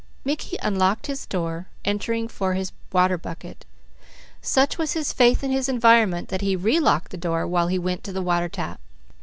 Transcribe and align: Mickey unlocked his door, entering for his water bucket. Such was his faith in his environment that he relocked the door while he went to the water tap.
Mickey 0.25 0.57
unlocked 0.63 1.05
his 1.05 1.27
door, 1.27 1.67
entering 1.85 2.27
for 2.27 2.55
his 2.55 2.71
water 2.91 3.19
bucket. 3.19 3.67
Such 4.41 4.79
was 4.79 4.93
his 4.93 5.13
faith 5.13 5.43
in 5.43 5.51
his 5.51 5.69
environment 5.69 6.29
that 6.29 6.41
he 6.41 6.55
relocked 6.55 7.11
the 7.11 7.17
door 7.17 7.45
while 7.45 7.67
he 7.67 7.77
went 7.77 8.03
to 8.05 8.11
the 8.11 8.23
water 8.23 8.49
tap. 8.49 8.79